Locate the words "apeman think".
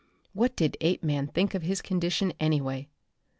0.81-1.53